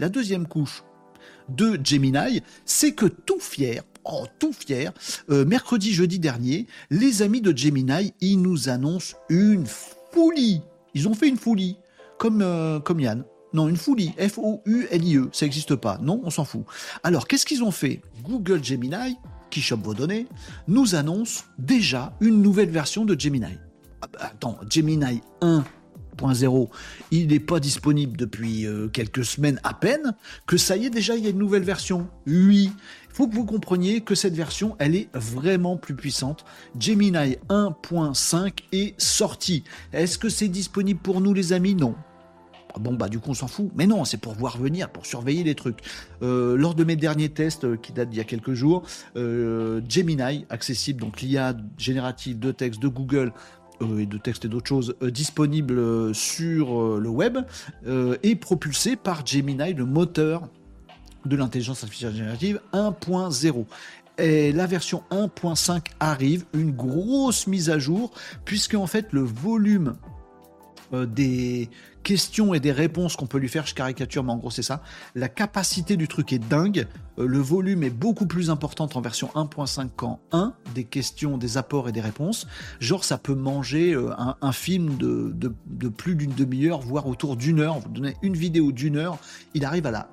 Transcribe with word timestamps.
La 0.00 0.08
deuxième 0.08 0.46
couche 0.46 0.84
de 1.48 1.76
Gemini, 1.82 2.40
c'est 2.64 2.92
que 2.92 3.06
tout 3.06 3.40
fier, 3.40 3.82
oh, 4.04 4.26
tout 4.38 4.52
fier, 4.52 4.92
euh, 5.28 5.44
mercredi, 5.44 5.92
jeudi 5.92 6.20
dernier, 6.20 6.68
les 6.88 7.22
amis 7.22 7.40
de 7.40 7.56
Gemini, 7.56 8.14
ils 8.20 8.40
nous 8.40 8.68
annoncent 8.68 9.16
une 9.28 9.66
folie. 9.66 10.62
Ils 10.94 11.08
ont 11.08 11.14
fait 11.14 11.28
une 11.28 11.36
folie, 11.36 11.78
comme, 12.16 12.42
euh, 12.42 12.78
comme 12.78 13.00
Yann. 13.00 13.24
Non, 13.52 13.66
une 13.66 13.76
folie. 13.76 14.12
F-O-U-L-I-E. 14.18 15.30
Ça 15.32 15.46
n'existe 15.46 15.74
pas. 15.74 15.98
Non, 16.00 16.20
on 16.22 16.30
s'en 16.30 16.44
fout. 16.44 16.62
Alors, 17.02 17.26
qu'est-ce 17.26 17.44
qu'ils 17.44 17.64
ont 17.64 17.72
fait? 17.72 18.00
Google 18.22 18.62
Gemini, 18.62 19.16
qui 19.50 19.60
chope 19.60 19.82
vos 19.82 19.94
données, 19.94 20.28
nous 20.68 20.94
annonce 20.94 21.46
déjà 21.58 22.14
une 22.20 22.40
nouvelle 22.40 22.70
version 22.70 23.04
de 23.04 23.18
Gemini. 23.18 23.58
Ah 24.00 24.06
bah, 24.12 24.20
attends, 24.22 24.60
Gemini 24.70 25.22
1.0, 26.18 26.68
il 27.10 27.28
n'est 27.28 27.40
pas 27.40 27.60
disponible 27.60 28.16
depuis 28.16 28.66
euh, 28.66 28.88
quelques 28.88 29.24
semaines 29.24 29.60
à 29.62 29.74
peine, 29.74 30.14
que 30.46 30.56
ça 30.56 30.76
y 30.76 30.86
est 30.86 30.90
déjà, 30.90 31.16
il 31.16 31.24
y 31.24 31.26
a 31.26 31.30
une 31.30 31.38
nouvelle 31.38 31.62
version. 31.62 32.08
Oui, 32.26 32.70
il 33.10 33.14
faut 33.14 33.28
que 33.28 33.34
vous 33.34 33.44
compreniez 33.44 34.00
que 34.00 34.14
cette 34.14 34.34
version, 34.34 34.76
elle 34.78 34.94
est 34.94 35.08
vraiment 35.14 35.76
plus 35.76 35.94
puissante. 35.94 36.44
Gemini 36.78 37.36
1.5 37.48 38.52
est 38.72 39.00
sorti. 39.00 39.64
Est-ce 39.92 40.18
que 40.18 40.28
c'est 40.28 40.48
disponible 40.48 41.00
pour 41.00 41.20
nous 41.20 41.34
les 41.34 41.52
amis? 41.52 41.74
Non. 41.74 41.94
Ah 42.74 42.78
bon, 42.78 42.94
bah 42.94 43.08
du 43.08 43.18
coup, 43.18 43.30
on 43.30 43.34
s'en 43.34 43.48
fout. 43.48 43.70
Mais 43.76 43.86
non, 43.86 44.04
c'est 44.04 44.18
pour 44.18 44.34
voir 44.34 44.58
venir, 44.58 44.90
pour 44.90 45.06
surveiller 45.06 45.42
les 45.42 45.54
trucs. 45.54 45.80
Euh, 46.22 46.56
lors 46.56 46.74
de 46.74 46.84
mes 46.84 46.96
derniers 46.96 47.30
tests, 47.30 47.64
euh, 47.64 47.76
qui 47.76 47.92
datent 47.92 48.10
d'il 48.10 48.18
y 48.18 48.20
a 48.20 48.24
quelques 48.24 48.52
jours, 48.52 48.82
Gemini, 49.16 50.44
accessible, 50.50 51.00
donc 51.00 51.20
l'IA 51.20 51.56
générative 51.78 52.38
de 52.38 52.52
texte 52.52 52.80
de 52.80 52.88
Google, 52.88 53.32
et 53.98 54.06
de 54.06 54.18
texte 54.18 54.44
et 54.44 54.48
d'autres 54.48 54.68
choses 54.68 54.94
disponible 55.02 56.14
sur 56.14 56.98
le 56.98 57.08
web, 57.08 57.38
est 57.86 58.36
propulsé 58.36 58.96
par 58.96 59.26
Gemini, 59.26 59.74
le 59.74 59.84
moteur 59.84 60.48
de 61.24 61.36
l'intelligence 61.36 61.82
artificielle 61.82 62.14
générative 62.14 62.60
1.0. 62.72 63.66
Et 64.18 64.52
la 64.52 64.66
version 64.66 65.04
1.5 65.12 65.86
arrive, 66.00 66.44
une 66.52 66.72
grosse 66.72 67.46
mise 67.46 67.70
à 67.70 67.78
jour, 67.78 68.10
puisque 68.44 68.74
en 68.74 68.88
fait 68.88 69.12
le 69.12 69.20
volume 69.20 69.94
des 70.92 71.68
questions 72.08 72.54
et 72.54 72.60
des 72.60 72.72
réponses 72.72 73.16
qu'on 73.16 73.26
peut 73.26 73.36
lui 73.36 73.50
faire, 73.50 73.66
je 73.66 73.74
caricature, 73.74 74.24
mais 74.24 74.32
en 74.32 74.38
gros 74.38 74.50
c'est 74.50 74.62
ça. 74.62 74.82
La 75.14 75.28
capacité 75.28 75.98
du 75.98 76.08
truc 76.08 76.32
est 76.32 76.38
dingue. 76.38 76.86
Euh, 77.18 77.26
le 77.26 77.38
volume 77.38 77.82
est 77.82 77.90
beaucoup 77.90 78.26
plus 78.26 78.48
important 78.48 78.88
en 78.94 79.00
version 79.02 79.28
1.5 79.34 79.90
qu'en 79.94 80.18
1, 80.32 80.54
des 80.74 80.84
questions, 80.84 81.36
des 81.36 81.58
apports 81.58 81.86
et 81.88 81.92
des 81.92 82.00
réponses. 82.00 82.46
Genre 82.80 83.04
ça 83.04 83.18
peut 83.18 83.34
manger 83.34 83.92
euh, 83.92 84.14
un, 84.40 84.52
film 84.52 84.96
de, 84.96 85.34
de 85.34 85.88
plus 85.88 86.14
d'une 86.14 86.32
demi-heure, 86.32 86.80
voire 86.80 87.06
autour 87.06 87.36
d'une 87.36 87.60
heure. 87.60 87.78
Vous 87.78 87.90
donnez 87.90 88.16
une 88.22 88.36
vidéo 88.36 88.72
d'une 88.72 88.96
heure, 88.96 89.18
il 89.52 89.66
arrive 89.66 89.86
à 89.86 89.90
la 89.90 90.08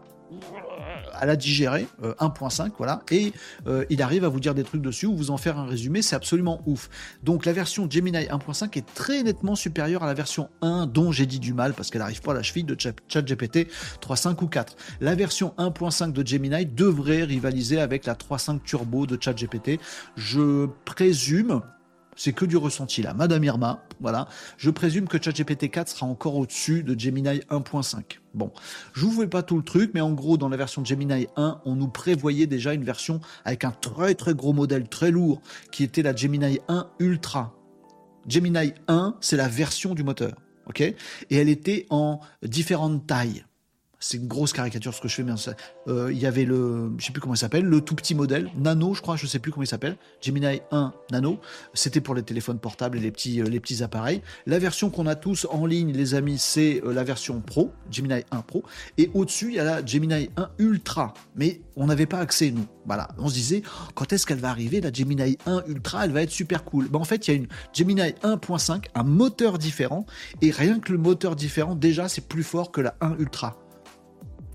à 1.17 1.25
la 1.25 1.35
digérer, 1.35 1.87
1.5, 2.01 2.65
euh, 2.65 2.69
voilà, 2.77 3.01
et 3.11 3.33
euh, 3.67 3.85
il 3.89 4.01
arrive 4.01 4.23
à 4.25 4.29
vous 4.29 4.39
dire 4.39 4.53
des 4.53 4.63
trucs 4.63 4.81
dessus 4.81 5.05
ou 5.05 5.15
vous 5.15 5.31
en 5.31 5.37
faire 5.37 5.57
un 5.57 5.65
résumé, 5.65 6.01
c'est 6.01 6.15
absolument 6.15 6.61
ouf. 6.65 6.89
Donc 7.23 7.45
la 7.45 7.53
version 7.53 7.89
Gemini 7.89 8.17
1.5 8.17 8.77
est 8.77 8.85
très 8.93 9.23
nettement 9.23 9.55
supérieure 9.55 10.03
à 10.03 10.07
la 10.07 10.13
version 10.13 10.49
1 10.61 10.87
dont 10.87 11.11
j'ai 11.11 11.25
dit 11.25 11.39
du 11.39 11.53
mal 11.53 11.73
parce 11.73 11.89
qu'elle 11.89 12.01
n'arrive 12.01 12.21
pas 12.21 12.31
à 12.31 12.35
la 12.35 12.43
cheville 12.43 12.63
de 12.63 12.77
ChatGPT 13.07 13.67
3.5 14.01 14.43
ou 14.43 14.47
4. 14.47 14.75
La 15.01 15.15
version 15.15 15.53
1.5 15.57 16.11
de 16.11 16.25
Gemini 16.25 16.65
devrait 16.65 17.23
rivaliser 17.23 17.79
avec 17.79 18.05
la 18.05 18.15
3.5 18.15 18.61
Turbo 18.63 19.05
de 19.05 19.17
ChatGPT. 19.19 19.79
Je 20.15 20.67
présume, 20.85 21.61
c'est 22.15 22.33
que 22.33 22.45
du 22.45 22.57
ressenti 22.57 23.01
là. 23.01 23.13
Madame 23.13 23.43
Irma, 23.43 23.83
voilà. 23.99 24.27
Je 24.57 24.69
présume 24.69 25.07
que 25.07 25.21
ChatGPT 25.21 25.69
4 25.69 25.89
sera 25.89 26.05
encore 26.05 26.35
au-dessus 26.35 26.83
de 26.83 26.97
Gemini 26.97 27.39
1.5. 27.49 28.19
Bon, 28.33 28.51
je 28.93 29.05
vous 29.05 29.21
fais 29.21 29.27
pas 29.27 29.43
tout 29.43 29.57
le 29.57 29.63
truc, 29.63 29.91
mais 29.93 30.01
en 30.01 30.11
gros, 30.11 30.37
dans 30.37 30.49
la 30.49 30.57
version 30.57 30.83
Gemini 30.83 31.27
1, 31.35 31.61
on 31.65 31.75
nous 31.75 31.87
prévoyait 31.87 32.47
déjà 32.47 32.73
une 32.73 32.83
version 32.83 33.21
avec 33.45 33.63
un 33.63 33.71
très 33.71 34.15
très 34.15 34.33
gros 34.33 34.53
modèle 34.53 34.87
très 34.87 35.11
lourd 35.11 35.41
qui 35.71 35.83
était 35.83 36.01
la 36.01 36.15
Gemini 36.15 36.59
1 36.67 36.87
Ultra. 36.99 37.53
Gemini 38.27 38.73
1, 38.87 39.15
c'est 39.21 39.37
la 39.37 39.47
version 39.47 39.93
du 39.93 40.03
moteur, 40.03 40.33
ok? 40.67 40.81
Et 40.81 40.95
elle 41.29 41.49
était 41.49 41.85
en 41.89 42.19
différentes 42.43 43.05
tailles 43.05 43.45
c'est 43.99 44.17
une 44.17 44.27
grosse 44.27 44.53
caricature 44.53 44.93
ce 44.93 45.01
que 45.01 45.07
je 45.07 45.15
fais, 45.15 45.23
mais 45.23 45.33
euh, 45.87 46.11
il 46.11 46.19
y 46.19 46.25
avait 46.25 46.45
le, 46.45 46.91
je 46.97 47.05
sais 47.05 47.11
plus 47.11 47.21
comment 47.21 47.33
il 47.33 47.39
s'appelle, 47.39 47.65
le 47.65 47.81
tout 47.81 47.95
petit 47.95 48.15
modèle, 48.15 48.49
Nano, 48.57 48.93
je 48.93 49.01
crois, 49.01 49.15
je 49.15 49.25
sais 49.25 49.39
plus 49.39 49.51
comment 49.51 49.63
il 49.63 49.67
s'appelle, 49.67 49.97
Gemini 50.21 50.59
1 50.71 50.93
Nano. 51.11 51.39
C'était 51.73 52.01
pour 52.01 52.15
les 52.15 52.23
téléphones 52.23 52.59
portables 52.59 52.97
et 52.97 53.01
les 53.01 53.11
petits, 53.11 53.41
euh, 53.41 53.45
les 53.45 53.59
petits 53.59 53.83
appareils. 53.83 54.21
La 54.45 54.59
version 54.59 54.89
qu'on 54.89 55.07
a 55.07 55.15
tous 55.15 55.47
en 55.49 55.65
ligne, 55.65 55.91
les 55.91 56.13
amis, 56.15 56.37
c'est 56.37 56.81
euh, 56.85 56.93
la 56.93 57.03
version 57.03 57.41
Pro, 57.41 57.71
Gemini 57.91 58.23
1 58.31 58.41
Pro. 58.41 58.63
Et 58.97 59.09
au-dessus, 59.13 59.47
il 59.49 59.55
y 59.55 59.59
a 59.59 59.63
la 59.63 59.85
Gemini 59.85 60.29
1 60.37 60.49
Ultra. 60.59 61.13
Mais 61.35 61.61
on 61.75 61.87
n'avait 61.87 62.05
pas 62.05 62.19
accès, 62.19 62.51
nous. 62.51 62.65
Voilà. 62.85 63.07
On 63.17 63.29
se 63.29 63.33
disait, 63.33 63.63
quand 63.95 64.11
est-ce 64.13 64.25
qu'elle 64.25 64.39
va 64.39 64.49
arriver, 64.49 64.81
la 64.81 64.91
Gemini 64.91 65.37
1 65.45 65.63
Ultra, 65.67 66.05
elle 66.05 66.11
va 66.11 66.21
être 66.21 66.31
super 66.31 66.63
cool. 66.63 66.89
Ben, 66.89 66.99
en 66.99 67.05
fait, 67.05 67.27
il 67.27 67.31
y 67.31 67.33
a 67.33 67.37
une 67.37 67.47
Gemini 67.73 68.01
1.5, 68.01 68.85
un 68.93 69.03
moteur 69.03 69.57
différent. 69.57 70.05
Et 70.41 70.51
rien 70.51 70.79
que 70.79 70.91
le 70.91 70.97
moteur 70.97 71.35
différent, 71.35 71.75
déjà, 71.75 72.07
c'est 72.07 72.27
plus 72.27 72.43
fort 72.43 72.71
que 72.71 72.81
la 72.81 72.95
1 73.01 73.17
Ultra. 73.19 73.64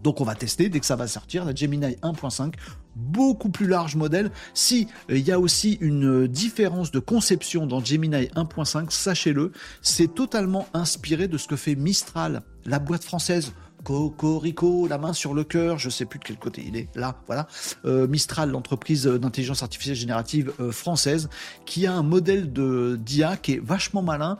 Donc 0.02 0.20
on 0.20 0.24
va 0.24 0.34
tester 0.34 0.68
dès 0.68 0.80
que 0.80 0.86
ça 0.86 0.96
va 0.96 1.06
sortir, 1.06 1.44
la 1.44 1.54
Gemini 1.54 1.96
1.5, 2.02 2.54
beaucoup 2.96 3.50
plus 3.50 3.66
large 3.66 3.96
modèle. 3.96 4.30
Si 4.54 4.88
euh, 5.10 5.18
il 5.18 5.26
y 5.26 5.32
a 5.32 5.38
aussi 5.38 5.78
une 5.80 6.26
différence 6.26 6.90
de 6.90 6.98
conception 6.98 7.66
dans 7.66 7.82
Gemini 7.84 8.26
1.5, 8.34 8.90
sachez-le, 8.90 9.52
c'est 9.82 10.14
totalement 10.14 10.66
inspiré 10.74 11.28
de 11.28 11.38
ce 11.38 11.48
que 11.48 11.56
fait 11.56 11.74
Mistral, 11.74 12.42
la 12.64 12.78
boîte 12.78 13.04
française. 13.04 13.52
Cocorico, 13.82 14.86
la 14.86 14.98
main 14.98 15.14
sur 15.14 15.32
le 15.32 15.42
cœur, 15.42 15.78
je 15.78 15.88
sais 15.88 16.04
plus 16.04 16.18
de 16.18 16.24
quel 16.24 16.36
côté 16.36 16.62
il 16.66 16.76
est, 16.76 16.94
là, 16.94 17.22
voilà. 17.26 17.48
Euh, 17.86 18.06
Mistral, 18.06 18.50
l'entreprise 18.50 19.04
d'intelligence 19.06 19.62
artificielle 19.62 19.96
générative 19.96 20.52
euh, 20.60 20.70
française, 20.70 21.30
qui 21.64 21.86
a 21.86 21.94
un 21.94 22.02
modèle 22.02 22.52
de 22.52 22.98
d'IA 23.00 23.38
qui 23.38 23.54
est 23.54 23.64
vachement 23.64 24.02
malin, 24.02 24.36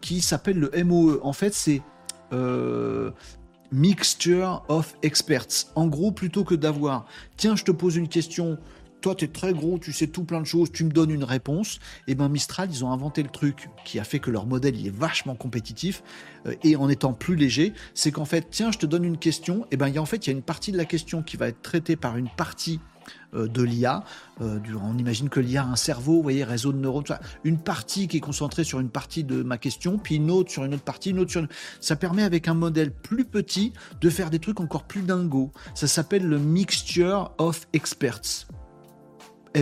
qui 0.00 0.20
s'appelle 0.20 0.58
le 0.58 0.72
MOE. 0.82 1.20
En 1.22 1.32
fait, 1.32 1.54
c'est 1.54 1.82
Mixture 3.74 4.62
of 4.68 4.94
Experts. 5.02 5.66
En 5.74 5.88
gros, 5.88 6.12
plutôt 6.12 6.44
que 6.44 6.54
d'avoir, 6.54 7.06
tiens, 7.36 7.56
je 7.56 7.64
te 7.64 7.72
pose 7.72 7.96
une 7.96 8.06
question, 8.06 8.56
toi 9.00 9.16
tu 9.16 9.24
es 9.24 9.28
très 9.28 9.52
gros, 9.52 9.80
tu 9.80 9.92
sais 9.92 10.06
tout 10.06 10.22
plein 10.22 10.40
de 10.40 10.46
choses, 10.46 10.70
tu 10.70 10.84
me 10.84 10.92
donnes 10.92 11.10
une 11.10 11.24
réponse, 11.24 11.80
et 12.06 12.12
eh 12.12 12.14
ben 12.14 12.28
Mistral, 12.28 12.68
ils 12.70 12.84
ont 12.84 12.92
inventé 12.92 13.24
le 13.24 13.30
truc 13.30 13.68
qui 13.84 13.98
a 13.98 14.04
fait 14.04 14.20
que 14.20 14.30
leur 14.30 14.46
modèle 14.46 14.78
il 14.78 14.86
est 14.86 14.96
vachement 14.96 15.34
compétitif 15.34 16.04
euh, 16.46 16.54
et 16.62 16.76
en 16.76 16.88
étant 16.88 17.14
plus 17.14 17.34
léger, 17.34 17.72
c'est 17.94 18.12
qu'en 18.12 18.24
fait, 18.24 18.46
tiens, 18.48 18.70
je 18.70 18.78
te 18.78 18.86
donne 18.86 19.02
une 19.02 19.18
question, 19.18 19.64
et 19.64 19.68
eh 19.72 19.76
ben 19.76 19.88
il 19.88 19.94
y 19.96 19.98
a 19.98 20.02
en 20.02 20.06
fait 20.06 20.24
il 20.24 20.30
y 20.30 20.32
a 20.32 20.36
une 20.36 20.42
partie 20.42 20.70
de 20.70 20.76
la 20.76 20.84
question 20.84 21.24
qui 21.24 21.36
va 21.36 21.48
être 21.48 21.60
traitée 21.60 21.96
par 21.96 22.16
une 22.16 22.28
partie 22.28 22.78
de 23.34 23.62
l'IA. 23.62 24.04
Euh, 24.40 24.58
on 24.82 24.96
imagine 24.98 25.28
que 25.28 25.40
l'IA 25.40 25.62
a 25.62 25.66
un 25.66 25.76
cerveau, 25.76 26.14
vous 26.14 26.22
voyez, 26.22 26.44
réseau 26.44 26.72
de 26.72 26.78
neurones, 26.78 27.04
une 27.44 27.58
partie 27.58 28.08
qui 28.08 28.18
est 28.18 28.20
concentrée 28.20 28.64
sur 28.64 28.80
une 28.80 28.88
partie 28.88 29.24
de 29.24 29.42
ma 29.42 29.58
question, 29.58 29.98
puis 29.98 30.16
une 30.16 30.30
autre 30.30 30.50
sur 30.50 30.64
une 30.64 30.74
autre 30.74 30.84
partie, 30.84 31.10
une 31.10 31.18
autre 31.18 31.30
sur 31.30 31.40
une... 31.40 31.48
Ça 31.80 31.96
permet 31.96 32.22
avec 32.22 32.48
un 32.48 32.54
modèle 32.54 32.92
plus 32.92 33.24
petit 33.24 33.72
de 34.00 34.10
faire 34.10 34.30
des 34.30 34.38
trucs 34.38 34.60
encore 34.60 34.84
plus 34.84 35.02
dingos. 35.02 35.52
Ça 35.74 35.86
s'appelle 35.86 36.26
le 36.26 36.38
Mixture 36.38 37.32
of 37.38 37.66
Experts. 37.72 38.46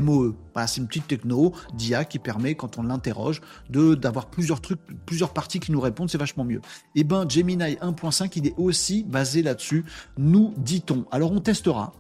MOE. 0.01 0.35
Voilà, 0.55 0.67
c'est 0.67 0.81
une 0.81 0.87
petite 0.87 1.07
techno 1.07 1.53
d'IA 1.75 2.05
qui 2.05 2.19
permet, 2.19 2.55
quand 2.55 2.79
on 2.79 2.83
l'interroge, 2.83 3.41
d'avoir 3.69 4.31
plusieurs 4.31 4.61
trucs, 4.61 4.81
plusieurs 5.05 5.33
parties 5.33 5.61
qui 5.61 5.73
nous 5.73 5.81
répondent, 5.81 6.09
c'est 6.09 6.19
vachement 6.19 6.45
mieux. 6.45 6.61
Et 6.95 7.01
eh 7.01 7.05
ben, 7.05 7.29
Gemini 7.29 7.75
1.5, 7.75 8.33
il 8.37 8.47
est 8.47 8.55
aussi 8.57 9.05
basé 9.05 9.43
là-dessus, 9.43 9.85
nous 10.17 10.55
dit-on. 10.57 11.05
Alors, 11.11 11.33
on 11.33 11.41
testera. 11.41 11.93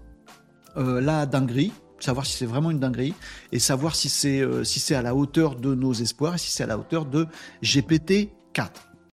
Euh, 0.77 1.01
la 1.01 1.27
dinguerie, 1.27 1.73
savoir 2.01 2.27
si 2.27 2.37
c'est 2.37 2.47
vraiment 2.47 2.71
une 2.71 2.79
dinguerie 2.79 3.15
et 3.53 3.59
savoir 3.59 3.95
si 3.95 4.09
c'est 4.09 4.41
euh, 4.41 4.65
si 4.65 4.81
c'est 4.81 4.95
à 4.95 5.03
la 5.03 5.15
hauteur 5.15 5.57
de 5.57 5.75
nos 5.75 5.93
espoirs 5.93 6.35
et 6.35 6.39
si 6.39 6.51
c'est 6.51 6.65
à 6.65 6.67
la 6.67 6.79
hauteur 6.79 7.05
de 7.05 7.27
GPT 7.63 8.31
4. 8.53 8.92